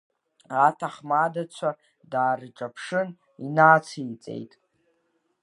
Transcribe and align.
Аҭаҳмадацәа 0.65 1.69
даарҿаԥшын, 2.11 3.07
инациҵеит… 3.45 4.51